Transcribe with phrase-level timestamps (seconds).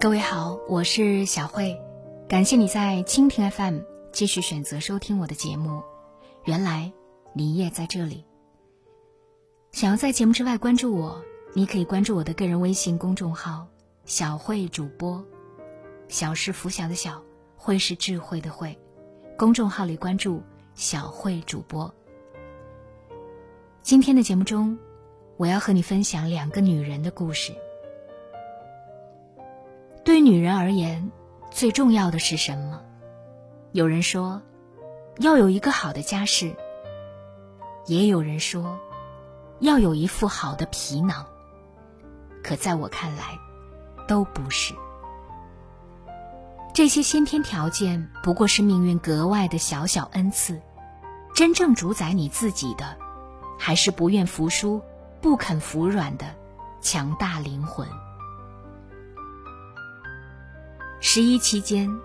[0.00, 1.76] 各位好，我是小慧，
[2.28, 3.80] 感谢你在蜻蜓 FM
[4.12, 5.82] 继续选择收听我的节目。
[6.44, 6.92] 原来
[7.32, 8.24] 你也在这里。
[9.72, 11.20] 想要在节目之外关注我，
[11.52, 13.66] 你可以关注我的个人微信公众号
[14.06, 15.24] “小慧主播”，
[16.06, 17.20] 小是拂晓的小，
[17.56, 18.78] 慧是智慧的慧。
[19.36, 20.40] 公众号里关注
[20.76, 21.92] “小慧主播”。
[23.82, 24.78] 今天的节目中，
[25.36, 27.52] 我要和你分享两个女人的故事。
[30.08, 31.12] 对女人而言，
[31.50, 32.80] 最重要的是什么？
[33.72, 34.40] 有人说，
[35.18, 36.56] 要有一个好的家世；
[37.84, 38.78] 也有人说，
[39.60, 41.26] 要有一副好的皮囊。
[42.42, 43.38] 可在我看来，
[44.06, 44.72] 都不是。
[46.72, 50.58] 这些先天条件不过是命运格外的小小恩赐，
[51.34, 52.96] 真正主宰你自己的。
[53.58, 54.80] 还是不愿服输、
[55.20, 56.34] 不肯服软的
[56.80, 57.86] 强大灵魂。
[61.10, 61.98] 十一期间，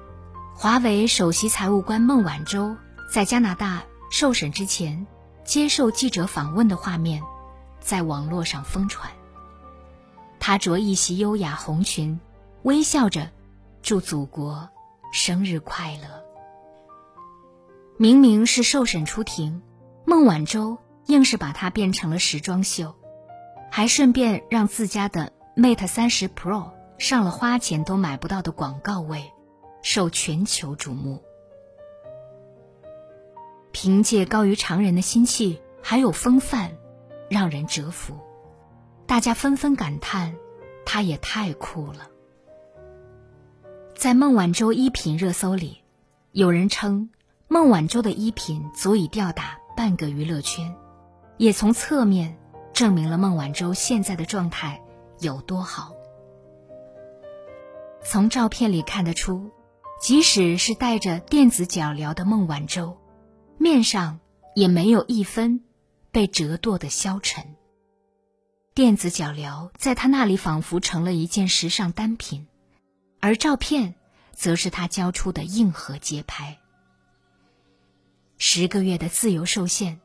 [0.55, 2.73] 华为首席财务官孟晚舟
[3.11, 5.05] 在加拿大受审之前
[5.43, 7.21] 接受记者访问的画面，
[7.81, 9.11] 在网络上疯传。
[10.39, 12.17] 她着一袭优雅红裙，
[12.61, 13.29] 微笑着
[13.81, 14.69] 祝祖国
[15.11, 16.23] 生日快乐。
[17.97, 19.61] 明明是受审出庭，
[20.05, 20.77] 孟晚舟。
[21.07, 22.95] 硬是把它变成了时装秀，
[23.69, 29.31] 还顺便让自家的 Mate 三十 Pro 上了花钱都买不到的广告位，
[29.81, 31.21] 受全球瞩目。
[33.71, 36.71] 凭借高于常人的心气还有风范，
[37.29, 38.17] 让人折服。
[39.05, 40.35] 大家纷纷感叹，
[40.85, 42.09] 她也太酷了。
[43.95, 45.81] 在孟晚舟衣品热搜里，
[46.31, 47.09] 有人称
[47.47, 50.73] 孟晚舟的衣品足以吊打半个娱乐圈。
[51.37, 52.37] 也从侧面
[52.73, 54.81] 证明了孟晚舟现在的状态
[55.19, 55.91] 有多好。
[58.05, 59.51] 从照片里看得出，
[60.01, 62.97] 即使是戴着电子脚镣的孟晚舟，
[63.57, 64.19] 面上
[64.55, 65.61] 也没有一分
[66.11, 67.55] 被折堕的消沉。
[68.73, 72.47] 电子脚镣在他那里仿佛成了一件时尚单品，
[73.19, 73.95] 而照片
[74.33, 76.59] 则是他交出的硬核街拍。
[78.37, 79.99] 十个月的自由受限。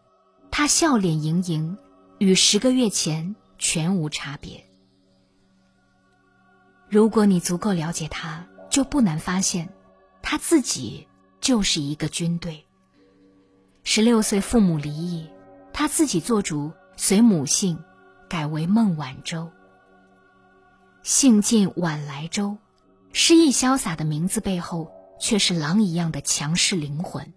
[0.50, 1.76] 他笑脸盈盈，
[2.18, 4.67] 与十个月前全无差别。
[6.90, 9.68] 如果你足够了解他，就不难发现，
[10.22, 11.06] 他自己
[11.40, 12.64] 就是一个军队。
[13.84, 15.28] 十六岁父母离异，
[15.72, 17.78] 他自己做主随母姓，
[18.28, 19.50] 改为孟晚舟。
[21.02, 22.56] 姓晋晚来舟，
[23.12, 27.34] 诗意潇洒的名字背后，却是狼一样的强势灵魂。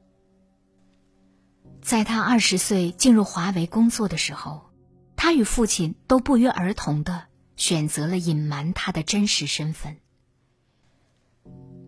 [1.81, 4.69] 在他二十岁进入华为工作的时候，
[5.17, 7.23] 他与父亲都不约而同的
[7.61, 9.97] 选择了隐瞒他的真实身份。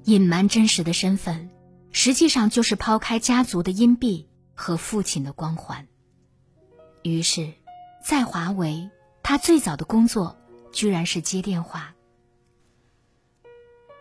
[0.04, 1.50] 隐瞒真实的身份，
[1.92, 5.88] 实际上就是抛开家族的荫蔽和父亲的光环。
[7.02, 7.52] 于是，
[8.06, 8.92] 在华为，
[9.24, 10.38] 他最早的工作
[10.72, 11.96] 居然是接电话。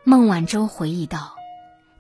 [0.05, 1.37] 孟晚舟回忆道：“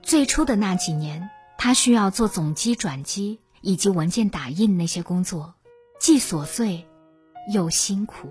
[0.05, 5.55] 最初的那几年，他需要做总机转机。”以及文件打印那些工作，
[6.00, 6.84] 既琐碎
[7.55, 8.28] 又辛苦。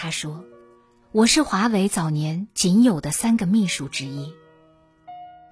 [0.00, 0.44] 他说
[1.10, 4.32] ：“我是华为早年仅有的三个秘书之一。”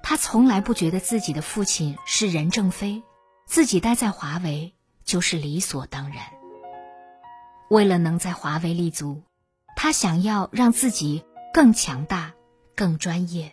[0.04, 3.02] 他从来不觉得自己的父亲是任正非，
[3.48, 4.72] 自己待在华为
[5.04, 6.18] 就是理所当然。
[7.70, 9.24] 为了能在华为立足，
[9.74, 12.32] 他想要让自己更强大、
[12.76, 13.50] 更专业。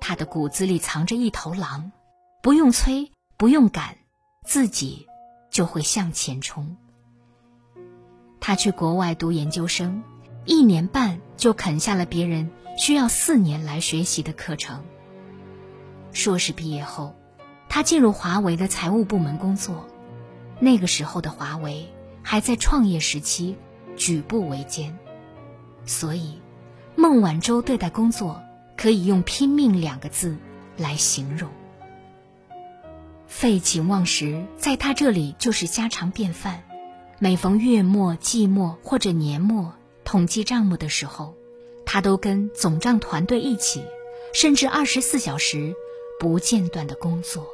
[0.00, 1.92] 他的骨子里藏着一头狼，
[2.42, 3.12] 不用催。
[3.36, 3.96] 不用赶，
[4.44, 5.06] 自己
[5.50, 6.76] 就会向前冲。
[8.46, 10.02] 他去国外读研究生，
[10.44, 14.84] 一年半就啃下了别人需要四年来学习的课程。
[16.12, 17.16] 硕士毕业后，
[17.70, 19.88] 他进入华为的财务部门工作。
[20.60, 21.88] 那个时候的华为
[22.22, 23.56] 还在创业时期，
[23.96, 24.94] 举步维艰，
[25.86, 26.38] 所以
[26.96, 28.42] 孟晚舟对待工作
[28.76, 30.36] 可以用“拼命”两个字
[30.76, 31.48] 来形容。
[33.26, 36.62] 废寝忘食，在他这里就是家常便饭。
[37.24, 39.72] 每逢月末、季末或者年末
[40.04, 41.34] 统计账目的时候，
[41.86, 43.82] 他都跟总账团队一起，
[44.34, 45.74] 甚至二十四小时
[46.20, 47.46] 不间断的工作。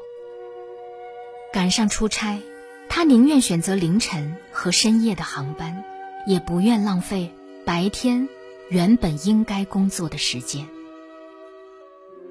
[1.53, 2.41] 赶上出差，
[2.89, 5.85] 他宁愿选择凌晨和深夜的航班，
[6.27, 7.33] 也不愿浪费
[7.65, 8.29] 白天
[8.71, 10.67] 原本应该工作的时间。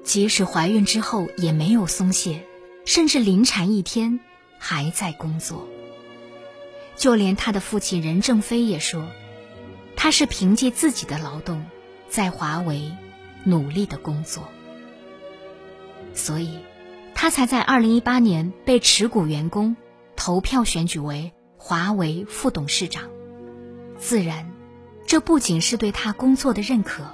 [0.04, 2.44] 即使怀孕之后，也没有松懈。
[2.84, 4.20] 甚至临产一天，
[4.58, 5.66] 还在工作。
[7.00, 9.08] 就连他的父亲任正非也说，
[9.96, 11.64] 他是凭借自己的劳动，
[12.10, 12.92] 在华为
[13.42, 14.46] 努力的工作，
[16.12, 16.58] 所以，
[17.14, 19.76] 他才在二零一八年被持股员工
[20.14, 23.04] 投票选举为华为副董事长。
[23.96, 24.52] 自然，
[25.06, 27.04] 这不仅是对他工作的认可，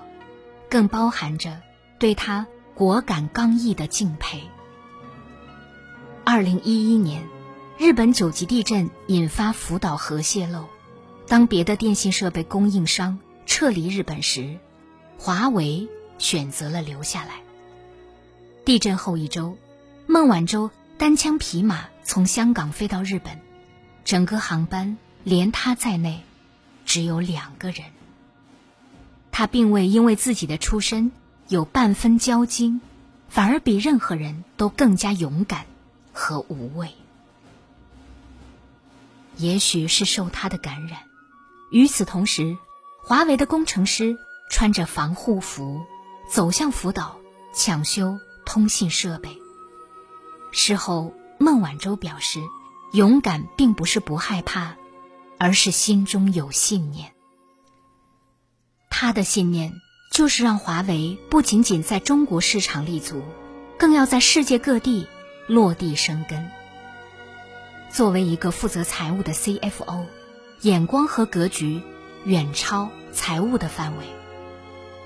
[0.69, 1.63] 更包含着
[2.01, 4.43] 对他果敢刚毅的敬佩。
[6.25, 7.23] 二零一一年，
[7.79, 10.65] 日本九级地震引发福岛核泄漏，
[11.29, 14.59] 当别的电信设备供应商撤离日本时。
[15.19, 15.87] 华为
[16.19, 17.35] 选择了留下来。
[18.65, 19.59] 地震后一周，
[20.07, 23.41] 孟晚舟单枪匹马从香港飞到日本，
[24.05, 26.23] 整个航班连他在内，
[26.87, 27.85] 只有两个人。
[29.31, 31.13] 他并未因为自己的出身
[31.49, 32.81] 有半分骄矜，
[33.29, 35.67] 反而比任何人都更加勇敢
[36.15, 36.89] 和无畏。
[39.37, 41.01] 也许是受他的感染，
[41.71, 42.57] 与此同时，
[43.03, 44.17] 华为的工程师。
[44.49, 45.85] 穿着防护服
[46.31, 47.19] 走向福岛
[47.53, 49.37] 抢修通信设备。
[50.53, 52.39] 事后，孟晚舟表示
[52.95, 54.77] ：“勇敢并不是不害怕，
[55.37, 57.13] 而是心中有信念。
[58.89, 59.73] 他的信念
[60.13, 63.21] 就是让华为不仅仅在中国市场立足，
[63.77, 65.09] 更要在世界各地
[65.49, 66.49] 落地生根。”
[67.97, 70.05] 作为一个负责财务的 CFO，
[70.61, 71.81] 眼光和格局
[72.27, 74.05] 远超财务的范围。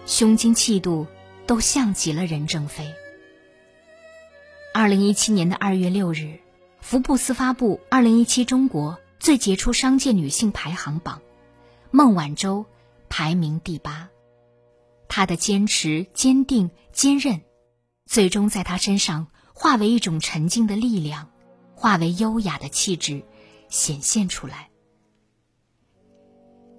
[0.06, 1.06] 胸襟气度
[1.46, 2.92] 都像极了任正非。
[4.74, 6.40] 二零一七年的二月六日，
[6.80, 11.22] 福布斯发布二零一七中国最杰出商界女性排行榜，
[11.92, 12.66] 孟晚舟
[13.08, 14.08] 排名第八。
[15.06, 17.42] 她的坚持、坚定、坚韧，
[18.04, 21.30] 最终在她身上化为一种沉静的力量，
[21.80, 23.22] 化为优雅的气质，
[23.70, 24.68] 显现出来。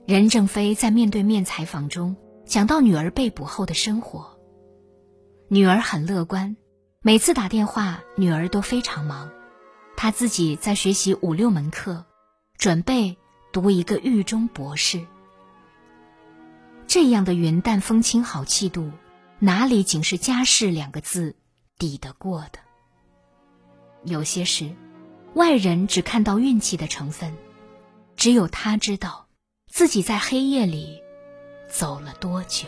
[0.05, 2.15] 任正非在面对面采访中。
[2.45, 4.37] 讲到女儿被捕后的生活，
[5.47, 6.55] 女儿很乐观，
[7.01, 9.31] 每次打电话，女儿都非常忙，
[9.97, 12.05] 她自己在学习五六门课，
[12.57, 13.17] 准备
[13.51, 15.07] 读一个狱中博士。
[16.85, 18.91] 这样的云淡风轻、好气度，
[19.39, 21.35] 哪里仅是家事两个字
[21.79, 22.59] 抵得过的？
[24.03, 24.75] 有些事，
[25.35, 27.33] 外人只看到运气的成分，
[28.17, 29.27] 只有他知道，
[29.71, 31.01] 自己在黑夜里。
[31.69, 32.67] 走了多久？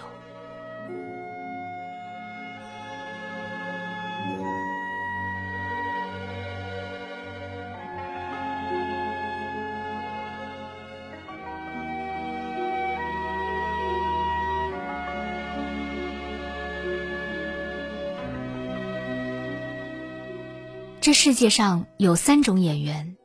[21.13, 23.15] 世界上有三种演员，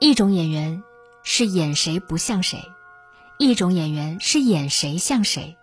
[0.00, 0.82] 一种演员
[1.22, 2.58] 是演谁不像谁。
[3.38, 5.56] 一种演员是演谁像谁，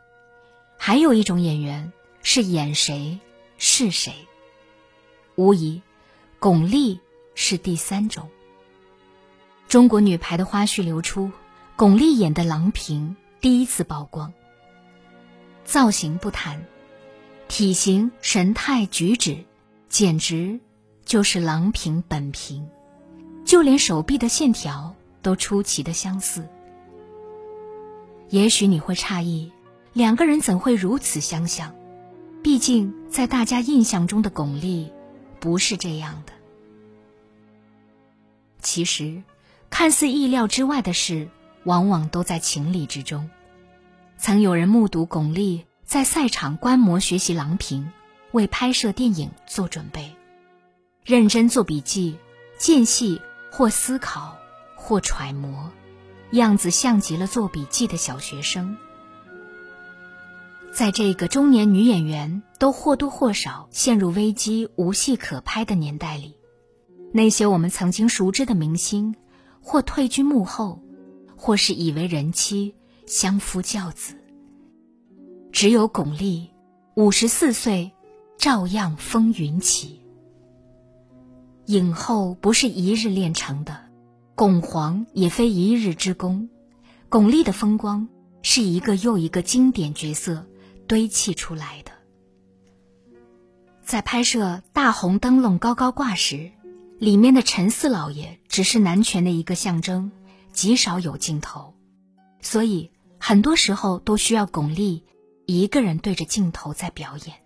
[0.77, 1.91] 还有一种演员
[2.21, 3.17] 是演谁
[3.57, 4.13] 是谁。
[5.35, 5.81] 无疑，
[6.39, 6.99] 巩俐
[7.33, 8.29] 是第三种。
[9.69, 11.31] 中国女排的花絮流出，
[11.77, 14.31] 巩俐演的郎平第一次曝光。
[15.63, 16.61] 造型不谈，
[17.47, 19.37] 体型、神态、举止，
[19.87, 20.59] 简直
[21.05, 22.67] 就是郎平本平，
[23.45, 26.47] 就连手臂的线条都出奇的相似。
[28.29, 29.51] 也许你会诧异，
[29.93, 31.73] 两个人怎会如此相像？
[32.41, 34.89] 毕竟在大家印象中的巩俐，
[35.39, 36.33] 不是这样的。
[38.61, 39.21] 其实，
[39.69, 41.27] 看似意料之外的事，
[41.65, 43.29] 往往都在情理之中。
[44.17, 47.91] 曾有人目睹巩俐在赛场观摩学习郎平，
[48.31, 50.15] 为拍摄电影做准备，
[51.03, 52.17] 认真做笔记，
[52.59, 54.37] 间隙或思考，
[54.75, 55.71] 或揣摩。
[56.31, 58.77] 样子像极了做笔记的小学生。
[60.71, 66.37] 在这个中年女演员都或多或少陷入危机、无戏可拍的年代里，
[67.11, 69.15] 那些我们曾经熟知的明星，
[69.59, 70.81] 或退居幕后，
[71.35, 74.15] 或是已为人妻、相夫教子，
[75.51, 76.47] 只有巩俐，
[76.95, 77.91] 五十四岁，
[78.37, 80.00] 照样风云起。
[81.65, 83.89] 影后不是一日练成的。
[84.35, 86.49] 巩皇也非一日之功，
[87.09, 88.07] 巩俐的风光
[88.41, 90.47] 是一个又一个经典角色
[90.87, 91.91] 堆砌出来的。
[93.83, 96.51] 在拍摄大红灯笼高高挂时，
[96.97, 100.11] 里面的陈四老爷只是男权的一个象征，
[100.51, 101.75] 极少有镜头，
[102.41, 102.89] 所以
[103.19, 105.03] 很多时候都需要巩俐
[105.45, 107.40] 一个人对着镜头在表演。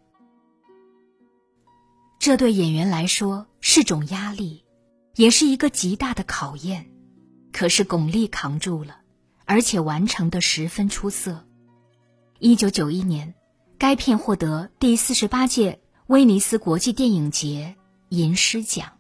[2.20, 4.64] 这对演员来说是种压力。
[5.16, 6.88] 也是一个极大的考验，
[7.54, 8.98] 可是巩俐扛住了，
[9.46, 11.48] 而且完成的十分出色。
[12.38, 13.34] 一九九一年，
[13.78, 17.78] 该片获得第四十八届威尼斯国际电影节
[18.10, 18.98] 银狮奖。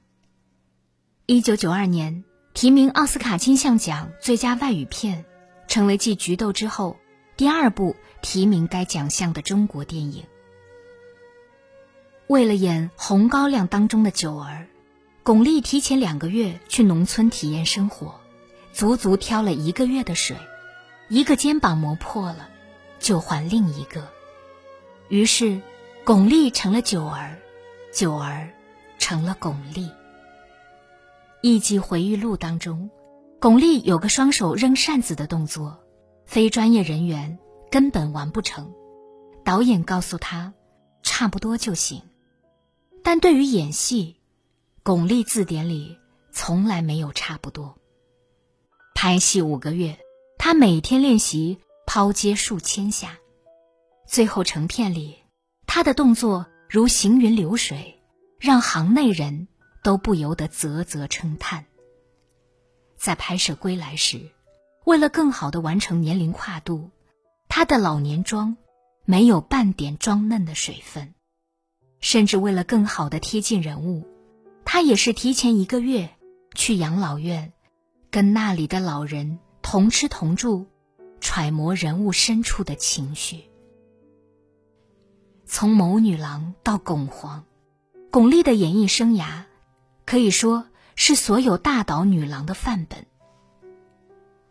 [1.25, 5.25] 一九九二年提名奥斯卡金像奖最佳外语片，
[5.67, 6.95] 成为继《菊豆》之后
[7.35, 10.23] 第二部提名该奖项的中国电影。
[12.27, 14.65] 为了演《红高粱》当中的九儿，
[15.21, 18.15] 巩俐提前两个月去农村体验生活，
[18.73, 20.35] 足足挑了一个月的水，
[21.07, 22.49] 一个肩膀磨破了，
[22.99, 24.07] 就换另一个，
[25.07, 25.61] 于是
[26.03, 27.37] 巩俐成了九儿，
[27.93, 28.49] 九儿
[28.97, 29.91] 成了巩俐。
[31.41, 32.89] 艺伎回忆录当中，
[33.39, 35.77] 巩俐有个双手扔扇子的动作，
[36.25, 37.37] 非专业人员
[37.69, 38.73] 根本完不成。
[39.43, 40.53] 导演告诉他，
[41.03, 42.01] 差不多就行。
[43.05, 44.17] 但对于演戏，
[44.81, 45.99] 巩俐字典里
[46.31, 47.77] 从来没有差不多。
[48.95, 49.99] 拍戏五个月，
[50.39, 53.19] 她每天练习抛接数千下，
[54.07, 55.17] 最后成片里，
[55.67, 58.01] 她的动作如行云流水，
[58.39, 59.47] 让行内人。
[59.83, 61.65] 都不由得啧啧称叹。
[62.97, 64.31] 在拍摄《归来》时，
[64.83, 66.89] 为了更好的完成年龄跨度，
[67.47, 68.57] 她的老年妆
[69.05, 71.13] 没有半点妆嫩的水分，
[72.05, 74.05] 甚至为了更好的贴近人物，
[74.63, 76.11] 她也是提前一个月
[76.53, 77.51] 去养老院，
[78.11, 80.67] 跟那里的老人同吃同住，
[81.19, 83.45] 揣摩人物深处的情绪。
[85.47, 87.43] 从谋女郎到巩皇，
[88.11, 89.45] 巩俐的演艺生涯。
[90.05, 93.07] 可以说是所有大导女郎的范本。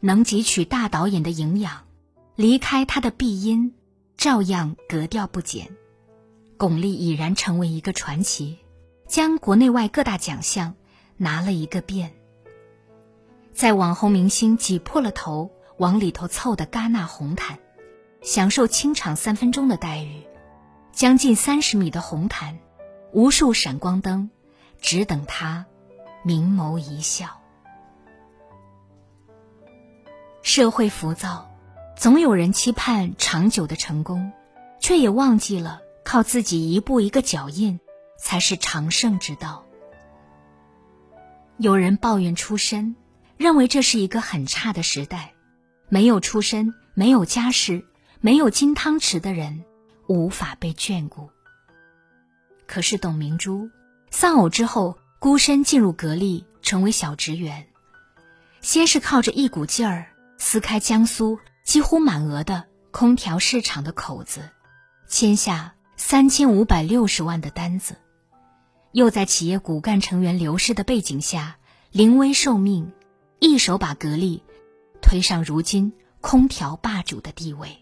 [0.01, 1.85] 能汲取大导演的营养，
[2.35, 3.75] 离开他的碧音，
[4.17, 5.71] 照样格调不减。
[6.57, 8.59] 巩俐已然成为一个传奇，
[9.07, 10.75] 将国内外各大奖项
[11.17, 12.15] 拿了一个遍。
[13.53, 17.59] 在网红明星挤破了头往里头凑的戛纳红毯，
[18.23, 20.23] 享受清场三分钟的待遇，
[20.93, 22.59] 将近三十米的红毯，
[23.13, 24.31] 无数闪光灯。
[24.81, 25.65] 只等他
[26.23, 27.41] 明眸一笑。
[30.43, 31.51] 社会浮躁，
[31.97, 34.31] 总有人期盼长久的成功，
[34.81, 37.81] 却也忘记了靠自己一步一个脚印
[38.19, 39.65] 才是长胜之道。
[41.57, 42.95] 有人抱怨出身，
[43.37, 45.35] 认为这是一个很差的时代，
[45.89, 47.85] 没有出身、没有家世、
[48.21, 49.65] 没有金汤匙的人
[50.07, 51.31] 无法被眷顾。
[52.67, 53.71] 可是董明珠。
[54.11, 57.67] 丧偶之后，孤身进入格力，成为小职员。
[58.61, 60.07] 先是靠着一股劲儿
[60.39, 64.51] 撕开江苏几乎满额的空调市场的口子，
[65.09, 65.75] 签下
[66.07, 67.95] 三千五百六十万的单子；
[68.93, 71.57] 又在企业骨干成员流失的背景下，
[71.91, 72.93] 临危受命，
[73.39, 74.43] 一手把格力
[75.01, 77.79] 推上如今空调霸主的地位。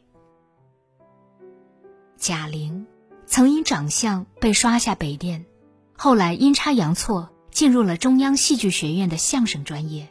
[2.17, 2.87] 贾玲
[3.27, 5.45] 曾因长相被刷下北电。
[5.93, 10.09] 后来阴差阳错进入了中央戏剧学院的相声专业，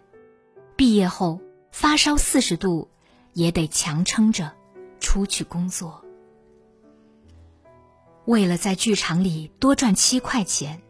[0.76, 1.40] 毕业后
[1.72, 2.90] 发烧四十度，
[3.32, 4.52] 也得强撑着
[5.00, 6.04] 出去工作。
[8.26, 10.82] 为了在剧场里多赚七块钱，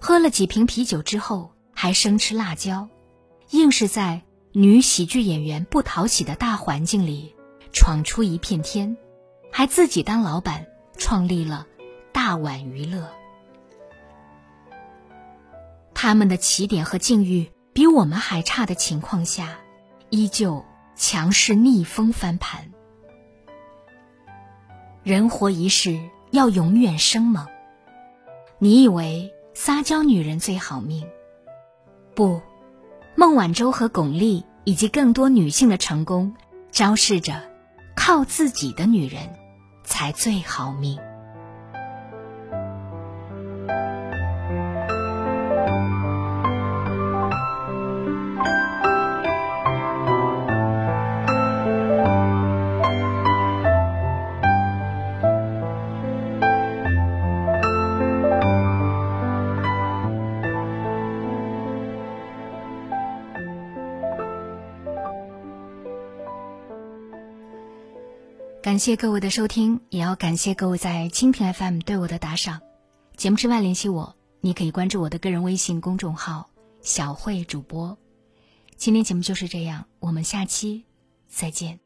[0.00, 2.88] 喝了几瓶啤酒之后还生吃辣椒，
[3.50, 7.34] 硬是在女喜剧演员不讨喜的大环境里
[7.72, 8.96] 闯出一片天，
[9.52, 10.66] 还自己当老板
[10.96, 11.66] 创立了
[12.12, 13.08] 大碗娱乐。
[15.94, 19.58] 他们的起点和境遇比我们还差的情况下，
[20.10, 20.64] 依旧
[20.96, 22.72] 强势逆风翻盘。
[25.02, 25.98] 人活一世，
[26.30, 27.46] 要永远生猛。
[28.58, 31.06] 你以为撒娇女人最好命？
[32.14, 32.40] 不，
[33.16, 36.34] 孟晚舟和巩俐以及更多女性的成功，
[36.70, 37.42] 昭示着
[37.96, 39.22] 靠自己的女人
[39.84, 40.98] 才最好命。
[68.68, 72.60] 感谢各位的收听，也要感谢各位在蜻蜓 FM 对我的打赏。
[73.16, 76.50] 节目之外联系我，你可以关注我的个人微信公众号
[76.82, 77.96] “小慧主播”。
[78.76, 80.84] 今天节目就是这样，我们下期
[81.28, 81.80] 再见。